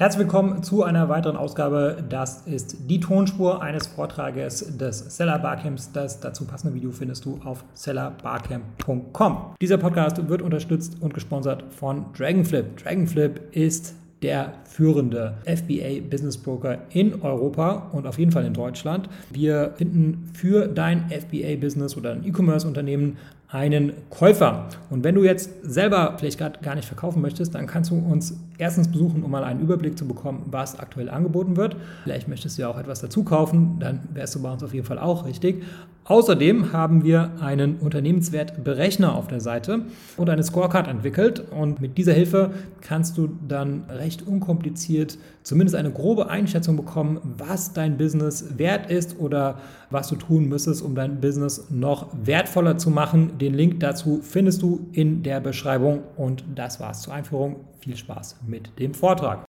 [0.00, 2.04] Herzlich willkommen zu einer weiteren Ausgabe.
[2.08, 5.90] Das ist die Tonspur eines Vortrages des Seller Barcamps.
[5.90, 9.56] Das dazu passende Video findest du auf sellerbarcamp.com.
[9.60, 12.76] Dieser Podcast wird unterstützt und gesponsert von Dragonflip.
[12.76, 19.08] Dragonflip ist der führende FBA Business Broker in Europa und auf jeden Fall in Deutschland.
[19.32, 23.16] Wir finden für dein FBA Business oder ein E-Commerce Unternehmen
[23.48, 24.68] einen Käufer.
[24.90, 28.38] Und wenn du jetzt selber vielleicht gerade gar nicht verkaufen möchtest, dann kannst du uns
[28.58, 31.76] erstens besuchen, um mal einen Überblick zu bekommen, was aktuell angeboten wird.
[32.04, 34.86] Vielleicht möchtest du ja auch etwas dazu kaufen, dann wärst du bei uns auf jeden
[34.86, 35.62] Fall auch richtig.
[36.08, 39.82] Außerdem haben wir einen Unternehmenswertberechner auf der Seite
[40.16, 41.42] und eine Scorecard entwickelt.
[41.50, 47.74] Und mit dieser Hilfe kannst du dann recht unkompliziert zumindest eine grobe Einschätzung bekommen, was
[47.74, 49.58] dein Business wert ist oder
[49.90, 53.36] was du tun müsstest, um dein Business noch wertvoller zu machen.
[53.38, 56.04] Den Link dazu findest du in der Beschreibung.
[56.16, 57.56] Und das war's zur Einführung.
[57.88, 59.46] Viel Spaß mit dem Vortrag.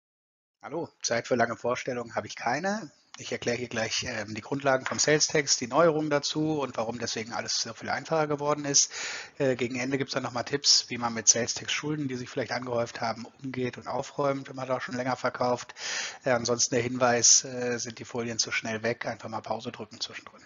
[0.61, 2.91] Hallo, Zeit für lange Vorstellungen habe ich keine.
[3.16, 6.99] Ich erkläre hier gleich ähm, die Grundlagen vom Sales Text, die Neuerungen dazu und warum
[6.99, 8.90] deswegen alles so viel einfacher geworden ist.
[9.38, 12.16] Äh, gegen Ende gibt es dann nochmal Tipps, wie man mit Sales Text Schulden, die
[12.16, 15.73] sich vielleicht angehäuft haben, umgeht und aufräumt, wenn man da schon länger verkauft.
[16.24, 20.01] Äh, ansonsten der Hinweis, äh, sind die Folien zu schnell weg, einfach mal Pause drücken
[20.01, 20.43] zwischendrin.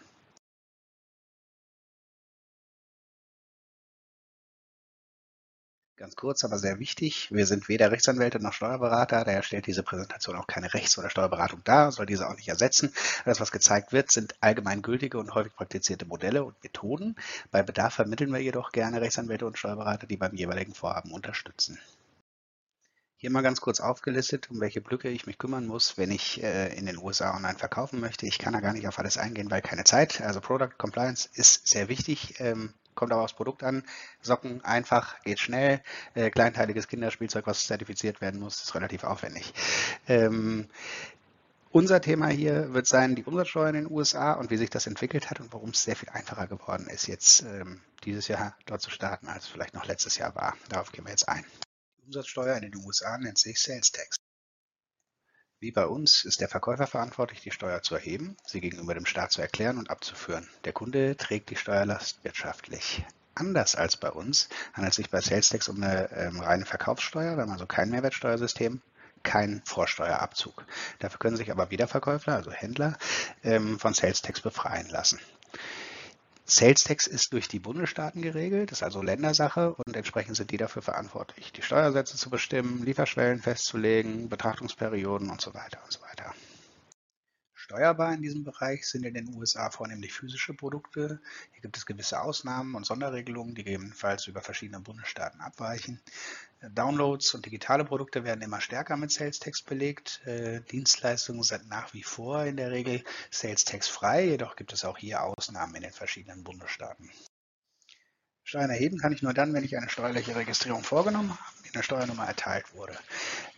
[5.99, 7.29] Ganz kurz, aber sehr wichtig.
[7.33, 9.25] Wir sind weder Rechtsanwälte noch Steuerberater.
[9.25, 12.93] Daher stellt diese Präsentation auch keine Rechts- oder Steuerberatung dar, soll diese auch nicht ersetzen.
[13.25, 17.17] Das, was gezeigt wird, sind allgemeingültige und häufig praktizierte Modelle und Methoden.
[17.51, 21.81] Bei Bedarf vermitteln wir jedoch gerne Rechtsanwälte und Steuerberater, die beim jeweiligen Vorhaben unterstützen.
[23.17, 26.79] Hier mal ganz kurz aufgelistet, um welche Blöcke ich mich kümmern muss, wenn ich äh,
[26.79, 28.25] in den USA online verkaufen möchte.
[28.25, 30.21] Ich kann da gar nicht auf alles eingehen, weil keine Zeit.
[30.21, 32.37] Also Product Compliance ist sehr wichtig.
[32.39, 33.85] Ähm, kommt aber aufs Produkt an.
[34.21, 35.81] Socken einfach, geht schnell.
[36.15, 39.55] Äh, kleinteiliges Kinderspielzeug, was zertifiziert werden muss, ist relativ aufwendig.
[40.09, 40.69] Ähm,
[41.71, 45.31] unser Thema hier wird sein, die Umsatzsteuer in den USA und wie sich das entwickelt
[45.31, 48.91] hat und warum es sehr viel einfacher geworden ist, jetzt ähm, dieses Jahr dort zu
[48.91, 50.57] starten, als vielleicht noch letztes Jahr war.
[50.69, 51.45] Darauf gehen wir jetzt ein.
[51.99, 54.17] Die Umsatzsteuer in den USA nennt sich Sales Tax.
[55.61, 59.33] Wie bei uns ist der Verkäufer verantwortlich, die Steuer zu erheben, sie gegenüber dem Staat
[59.33, 60.49] zu erklären und abzuführen.
[60.65, 63.05] Der Kunde trägt die Steuerlast wirtschaftlich.
[63.35, 67.43] Anders als bei uns handelt es sich bei SalesTax um eine ähm, reine Verkaufssteuer, wir
[67.43, 68.81] haben also kein Mehrwertsteuersystem,
[69.25, 70.65] kein Vorsteuerabzug.
[71.01, 72.97] Dafür können sich aber Wiederverkäufer, also Händler,
[73.43, 75.19] ähm, von SalesTax befreien lassen.
[76.51, 80.81] Sales Tax ist durch die Bundesstaaten geregelt, ist also Ländersache und entsprechend sind die dafür
[80.81, 86.35] verantwortlich, die Steuersätze zu bestimmen, Lieferschwellen festzulegen, Betrachtungsperioden und so weiter und so weiter.
[87.69, 91.21] Steuerbar in diesem Bereich sind in den USA vornehmlich physische Produkte.
[91.53, 96.01] Hier gibt es gewisse Ausnahmen und Sonderregelungen, die gegebenenfalls über verschiedene Bundesstaaten abweichen.
[96.63, 100.23] Downloads und digitale Produkte werden immer stärker mit Sales Tax belegt.
[100.25, 104.87] Äh, Dienstleistungen sind nach wie vor in der Regel Sales Tax frei, jedoch gibt es
[104.87, 107.11] auch hier Ausnahmen in den verschiedenen Bundesstaaten.
[108.49, 112.25] Steuern erheben kann ich nur dann, wenn ich eine steuerliche Registrierung vorgenommen habe, eine Steuernummer
[112.27, 112.99] erteilt wurde.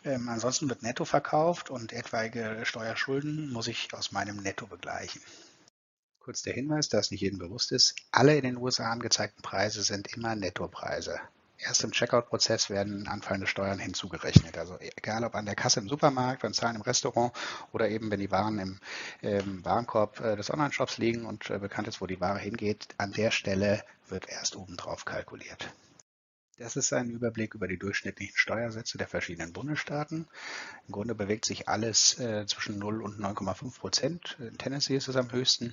[0.05, 5.23] Ähm, ansonsten wird netto verkauft und etwaige Steuerschulden muss ich aus meinem Netto begleichen.
[6.19, 9.85] Kurz der Hinweis, da es nicht jedem bewusst ist, alle in den USA angezeigten Preise
[9.85, 11.21] sind immer Nettopreise.
[11.63, 14.57] Erst im Checkout-Prozess werden anfallende Steuern hinzugerechnet.
[14.57, 17.33] Also egal ob an der Kasse im Supermarkt, beim Zahlen im Restaurant
[17.73, 18.81] oder eben wenn die Waren im
[19.23, 23.13] ähm, Warenkorb äh, des Online-Shops liegen und äh, bekannt ist, wo die Ware hingeht, an
[23.13, 25.71] der Stelle wird erst obendrauf kalkuliert.
[26.61, 30.27] Das ist ein Überblick über die durchschnittlichen Steuersätze der verschiedenen Bundesstaaten.
[30.87, 34.37] Im Grunde bewegt sich alles äh, zwischen 0 und 9,5 Prozent.
[34.39, 35.73] In Tennessee ist es am höchsten.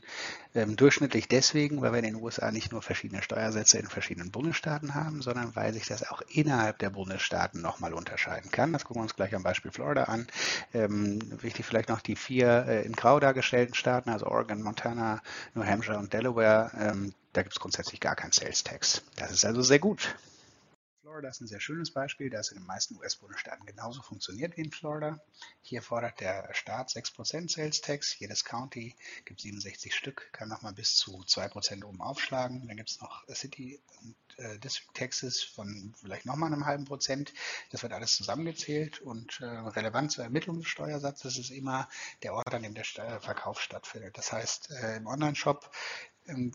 [0.56, 4.96] Ähm, durchschnittlich deswegen, weil wir in den USA nicht nur verschiedene Steuersätze in verschiedenen Bundesstaaten
[4.96, 8.72] haben, sondern weil sich das auch innerhalb der Bundesstaaten nochmal unterscheiden kann.
[8.72, 10.25] Das gucken wir uns gleich am Beispiel Florida an.
[10.74, 15.22] Ähm, wichtig vielleicht noch die vier äh, in grau dargestellten Staaten, also Oregon, Montana,
[15.54, 16.72] New Hampshire und Delaware.
[16.80, 19.04] Ähm, da gibt es grundsätzlich gar keinen Sales Tax.
[19.18, 20.16] Das ist also sehr gut.
[21.07, 24.63] Florida ist ein sehr schönes Beispiel, da es in den meisten US-Bundesstaaten genauso funktioniert wie
[24.63, 25.22] in Florida.
[25.62, 28.94] Hier fordert der Staat 6% Sales Tax, jedes County
[29.24, 32.68] gibt 67 Stück, kann nochmal bis zu 2% oben aufschlagen.
[32.68, 37.33] Dann gibt es noch City und äh, District Taxes von vielleicht nochmal einem halben Prozent.
[37.71, 41.88] Das wird alles zusammengezählt und äh, relevant zur Ermittlung des Steuersatzes ist immer
[42.21, 44.18] der Ort, an dem der Verkauf stattfindet.
[44.18, 45.71] Das heißt, äh, im Online-Shop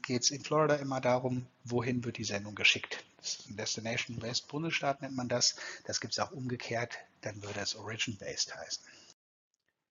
[0.03, 3.05] geht es in Florida immer darum, wohin wird die Sendung geschickt.
[3.49, 5.57] Destination Based Bundesstaat nennt man das.
[5.85, 8.85] Das gibt es auch umgekehrt, dann würde es Origin Based heißen.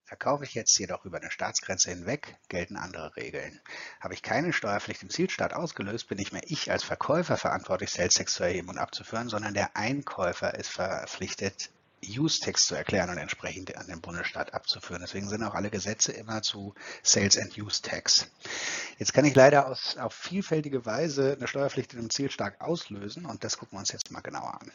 [0.04, 3.62] Verkaufe ich jetzt jedoch über eine Staatsgrenze hinweg, gelten andere Regeln.
[4.02, 8.16] Habe ich keine Steuerpflicht im Zielstaat ausgelöst, bin nicht mehr ich als Verkäufer verantwortlich, Sales
[8.16, 11.70] Tax zu erheben und abzuführen, sondern der Einkäufer ist verpflichtet,
[12.06, 15.02] Use-Text zu erklären und entsprechend an den Bundesstaat abzuführen.
[15.02, 18.28] Deswegen sind auch alle Gesetze immer zu Sales and Use-Tax.
[18.98, 23.26] Jetzt kann ich leider aus, auf vielfältige Weise eine Steuerpflicht in einem Ziel stark auslösen
[23.26, 24.72] und das gucken wir uns jetzt mal genauer an.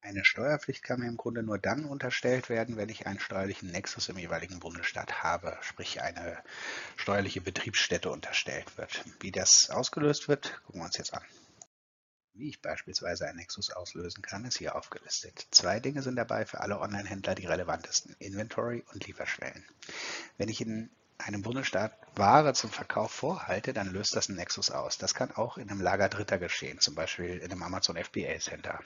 [0.00, 4.08] Eine Steuerpflicht kann mir im Grunde nur dann unterstellt werden, wenn ich einen steuerlichen Nexus
[4.08, 6.38] im jeweiligen Bundesstaat habe, sprich eine
[6.96, 9.04] steuerliche Betriebsstätte unterstellt wird.
[9.20, 11.22] Wie das ausgelöst wird, gucken wir uns jetzt an.
[12.38, 15.48] Wie ich beispielsweise einen Nexus auslösen kann, ist hier aufgelistet.
[15.50, 19.64] Zwei Dinge sind dabei für alle Online-Händler die relevantesten, Inventory und Lieferschwellen.
[20.36, 20.88] Wenn ich in
[21.18, 24.98] einem Bundesstaat Ware zum Verkauf vorhalte, dann löst das einen Nexus aus.
[24.98, 28.78] Das kann auch in einem Lager Dritter geschehen, zum Beispiel in einem Amazon FBA Center.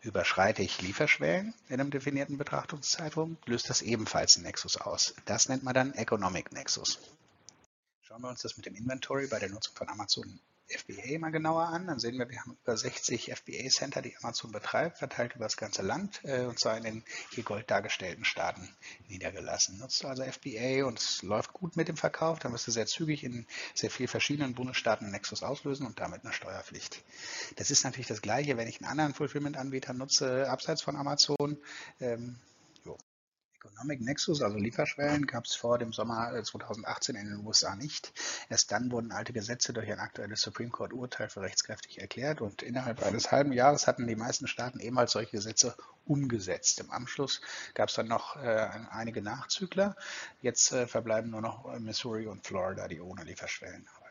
[0.00, 5.14] Überschreite ich Lieferschwellen in einem definierten Betrachtungszeitraum, löst das ebenfalls einen Nexus aus.
[5.26, 6.98] Das nennt man dann Economic Nexus.
[8.00, 11.64] Schauen wir uns das mit dem Inventory bei der Nutzung von Amazon FBA mal genauer
[11.64, 15.56] an, dann sehen wir, wir haben über 60 FBA-Center, die Amazon betreibt, verteilt über das
[15.56, 18.68] ganze Land, äh, und zwar in den hier gold dargestellten Staaten
[19.08, 19.78] niedergelassen.
[19.78, 23.24] Nutzt also FBA und es läuft gut mit dem Verkauf, dann wirst du sehr zügig
[23.24, 27.02] in sehr vielen verschiedenen Bundesstaaten Nexus auslösen und damit eine Steuerpflicht.
[27.56, 31.58] Das ist natürlich das Gleiche, wenn ich einen anderen Fulfillment-Anbieter nutze, abseits von Amazon.
[32.00, 32.36] Ähm,
[33.66, 38.12] Economic Nexus, also Lieferschwellen, gab es vor dem Sommer 2018 in den USA nicht.
[38.48, 42.62] Erst dann wurden alte Gesetze durch ein aktuelles Supreme Court Urteil für rechtskräftig erklärt und
[42.62, 45.76] innerhalb eines halben Jahres hatten die meisten Staaten ebenfalls solche Gesetze
[46.06, 46.80] umgesetzt.
[46.80, 47.40] Im Anschluss
[47.74, 49.96] gab es dann noch äh, einige Nachzügler.
[50.40, 54.05] Jetzt äh, verbleiben nur noch Missouri und Florida, die ohne Lieferschwellen arbeiten.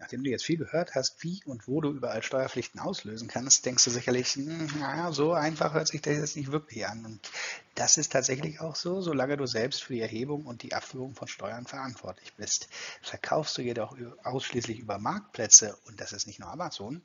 [0.00, 3.84] Nachdem du jetzt viel gehört hast, wie und wo du überall Steuerpflichten auslösen kannst, denkst
[3.84, 7.04] du sicherlich, hm, naja, so einfach hört sich das jetzt nicht wirklich an.
[7.04, 7.30] Und
[7.74, 11.26] das ist tatsächlich auch so, solange du selbst für die Erhebung und die Abführung von
[11.26, 12.68] Steuern verantwortlich bist.
[13.02, 17.02] Verkaufst du jedoch ausschließlich über Marktplätze, und das ist nicht nur Amazon,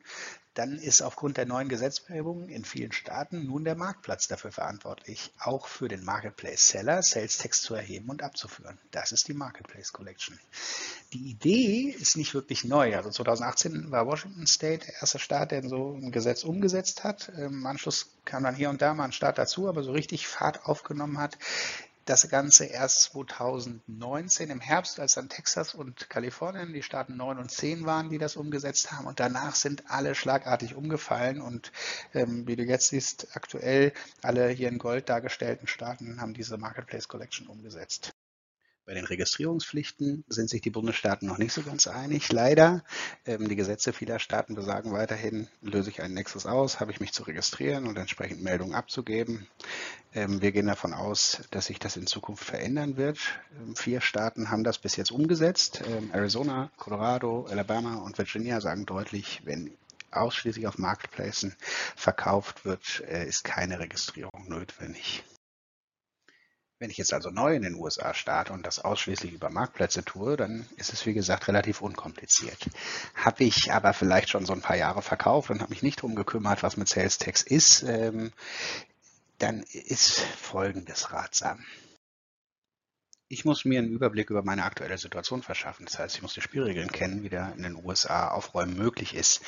[0.53, 5.67] dann ist aufgrund der neuen Gesetzgebung in vielen Staaten nun der Marktplatz dafür verantwortlich, auch
[5.67, 8.77] für den Marketplace Seller Sales Tax zu erheben und abzuführen.
[8.91, 10.39] Das ist die Marketplace Collection.
[11.13, 12.95] Die Idee ist nicht wirklich neu.
[12.95, 17.29] Also 2018 war Washington State der erste Staat, der so ein Gesetz umgesetzt hat.
[17.29, 20.65] Im Anschluss kam dann hier und da mal ein Staat dazu, aber so richtig Fahrt
[20.65, 21.37] aufgenommen hat
[22.05, 27.51] das Ganze erst 2019 im Herbst, als dann Texas und Kalifornien, die Staaten 9 und
[27.51, 29.07] 10 waren, die das umgesetzt haben.
[29.07, 31.41] Und danach sind alle schlagartig umgefallen.
[31.41, 31.71] Und
[32.13, 37.07] ähm, wie du jetzt siehst, aktuell alle hier in Gold dargestellten Staaten haben diese Marketplace
[37.07, 38.13] Collection umgesetzt.
[38.85, 42.83] Bei den Registrierungspflichten sind sich die Bundesstaaten noch nicht so ganz einig, leider.
[43.25, 47.13] Ähm, die Gesetze vieler Staaten besagen weiterhin, löse ich einen Nexus aus, habe ich mich
[47.13, 49.47] zu registrieren und entsprechend Meldungen abzugeben.
[50.13, 53.19] Ähm, wir gehen davon aus, dass sich das in Zukunft verändern wird.
[53.57, 55.81] Ähm, vier Staaten haben das bis jetzt umgesetzt.
[55.87, 59.77] Ähm, Arizona, Colorado, Alabama und Virginia sagen deutlich, wenn
[60.11, 61.53] ausschließlich auf Marketplaces
[61.95, 65.23] verkauft wird, äh, ist keine Registrierung notwendig.
[66.83, 70.35] Wenn ich jetzt also neu in den USA starte und das ausschließlich über Marktplätze tue,
[70.35, 72.57] dann ist es wie gesagt relativ unkompliziert.
[73.15, 76.13] Habe ich aber vielleicht schon so ein paar Jahre verkauft und habe mich nicht darum
[76.13, 78.33] gekümmert, was mit Sales Tax ist, ähm,
[79.37, 81.63] dann ist Folgendes ratsam.
[83.29, 85.85] Ich muss mir einen Überblick über meine aktuelle Situation verschaffen.
[85.85, 89.39] Das heißt, ich muss die Spielregeln kennen, wie der in den USA aufräumen möglich ist.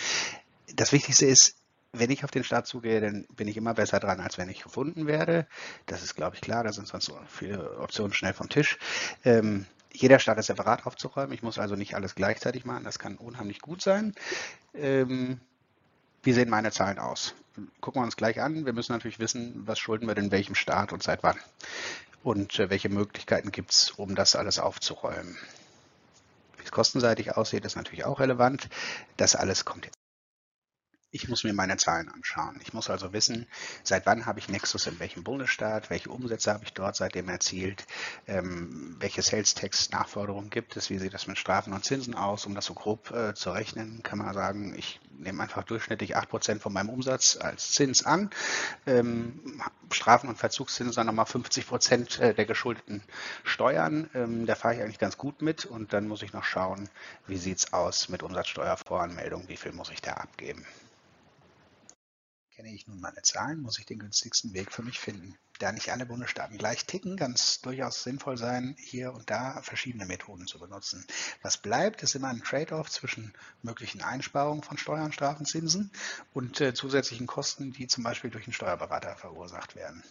[0.74, 1.58] Das Wichtigste ist,
[2.00, 4.64] wenn ich auf den Start zugehe, dann bin ich immer besser dran, als wenn ich
[4.64, 5.48] gefunden werde.
[5.86, 6.64] Das ist, glaube ich, klar.
[6.64, 8.78] Da sind sonst so viele Optionen schnell vom Tisch.
[9.24, 11.34] Ähm, jeder Start ist separat aufzuräumen.
[11.34, 12.84] Ich muss also nicht alles gleichzeitig machen.
[12.84, 14.14] Das kann unheimlich gut sein.
[14.74, 15.40] Ähm,
[16.24, 17.36] wie sehen meine Zahlen aus?
[17.80, 18.66] Gucken wir uns gleich an.
[18.66, 21.38] Wir müssen natürlich wissen, was schulden wir denn welchem Start und seit wann.
[22.24, 25.38] Und äh, welche Möglichkeiten gibt es, um das alles aufzuräumen.
[26.58, 28.68] Wie es kostenseitig aussieht, ist natürlich auch relevant.
[29.18, 30.05] Das alles kommt jetzt.
[31.16, 32.60] Ich muss mir meine Zahlen anschauen.
[32.62, 33.48] Ich muss also wissen,
[33.84, 37.86] seit wann habe ich Nexus in welchem Bundesstaat, welche Umsätze habe ich dort seitdem erzielt,
[38.28, 42.46] ähm, welche Sales-Tax-Nachforderungen gibt es, wie sieht das mit Strafen und Zinsen aus.
[42.46, 46.60] Um das so grob äh, zu rechnen, kann man sagen, ich nehme einfach durchschnittlich 8%
[46.60, 48.30] von meinem Umsatz als Zins an.
[48.86, 53.02] Ähm, Strafen und Verzugszinsen dann nochmal 50% äh, der geschuldeten
[53.46, 54.10] Steuern.
[54.16, 56.90] Ähm, da fahre ich eigentlich ganz gut mit und dann muss ich noch schauen,
[57.26, 60.66] wie sieht es aus mit Umsatzsteuervoranmeldung, wie viel muss ich da abgeben.
[62.56, 65.38] Kenne ich nun meine Zahlen, muss ich den günstigsten Weg für mich finden.
[65.60, 70.06] Da nicht alle Bundesstaaten gleich ticken, kann es durchaus sinnvoll sein, hier und da verschiedene
[70.06, 71.06] Methoden zu benutzen.
[71.42, 75.92] Was bleibt, ist immer ein Trade-off zwischen möglichen Einsparungen von Steuern, Strafen, Zinsen
[76.34, 80.02] und äh, zusätzlichen Kosten, die zum Beispiel durch einen Steuerberater verursacht werden.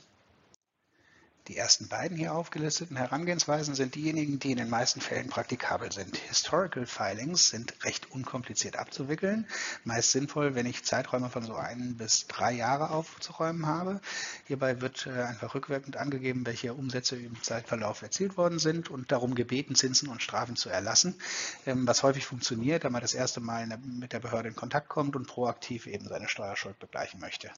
[1.49, 6.17] Die ersten beiden hier aufgelisteten Herangehensweisen sind diejenigen, die in den meisten Fällen praktikabel sind.
[6.17, 9.47] Historical Filings sind recht unkompliziert abzuwickeln,
[9.85, 14.01] meist sinnvoll, wenn ich Zeiträume von so ein bis drei Jahre aufzuräumen habe.
[14.47, 19.35] Hierbei wird äh, einfach rückwirkend angegeben, welche Umsätze im Zeitverlauf erzielt worden sind und darum
[19.35, 21.15] gebeten, Zinsen und Strafen zu erlassen,
[21.67, 25.15] ähm, was häufig funktioniert, da man das erste Mal mit der Behörde in Kontakt kommt
[25.15, 27.51] und proaktiv eben seine Steuerschuld begleichen möchte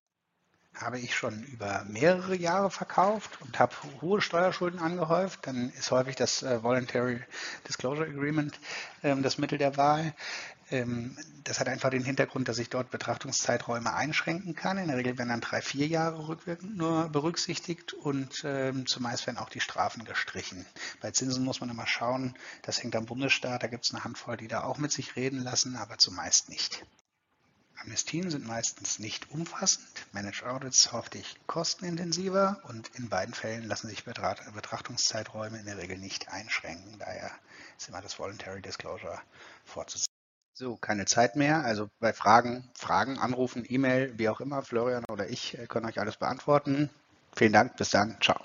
[0.76, 6.16] habe ich schon über mehrere Jahre verkauft und habe hohe Steuerschulden angehäuft, dann ist häufig
[6.16, 7.20] das äh, Voluntary
[7.66, 8.58] Disclosure Agreement
[9.02, 10.14] ähm, das Mittel der Wahl.
[10.70, 14.78] Ähm, das hat einfach den Hintergrund, dass ich dort Betrachtungszeiträume einschränken kann.
[14.78, 19.38] In der Regel werden dann drei, vier Jahre rückwirkend nur berücksichtigt und ähm, zumeist werden
[19.38, 20.66] auch die Strafen gestrichen.
[21.00, 24.36] Bei Zinsen muss man immer schauen, das hängt am Bundesstaat, da gibt es eine Handvoll,
[24.36, 26.84] die da auch mit sich reden lassen, aber zumeist nicht.
[27.86, 34.04] Amnestien sind meistens nicht umfassend, Managed Audits häufig kostenintensiver und in beiden Fällen lassen sich
[34.04, 36.98] Betrachtungszeiträume in der Regel nicht einschränken.
[36.98, 37.30] Daher
[37.78, 39.20] ist immer das Voluntary Disclosure
[39.64, 40.12] vorzuziehen.
[40.52, 41.64] So, keine Zeit mehr.
[41.64, 46.00] Also bei Fragen, Fragen, Anrufen, E-Mail, wie auch immer, Florian oder ich äh, können euch
[46.00, 46.90] alles beantworten.
[47.36, 48.40] Vielen Dank, bis dann, ciao.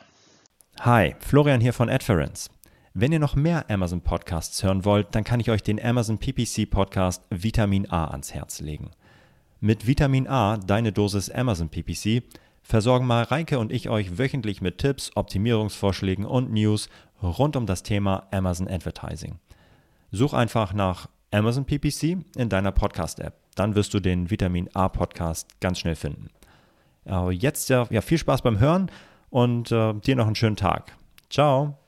[0.81, 2.51] Hi, Florian hier von Adference.
[2.93, 6.69] Wenn ihr noch mehr Amazon Podcasts hören wollt, dann kann ich euch den Amazon PPC
[6.69, 8.91] Podcast Vitamin A ans Herz legen.
[9.63, 12.24] Mit Vitamin A, deine Dosis Amazon PPC,
[12.63, 16.89] versorgen Mareike und ich euch wöchentlich mit Tipps, Optimierungsvorschlägen und News
[17.22, 19.36] rund um das Thema Amazon Advertising.
[20.10, 23.36] Such einfach nach Amazon PPC in deiner Podcast-App.
[23.53, 26.32] Dann wirst du den Vitamin A Podcast ganz schnell finden.
[27.30, 28.89] Jetzt ja, ja viel Spaß beim Hören
[29.30, 30.98] und äh, dir noch einen schönen Tag.
[31.30, 31.80] Ciao.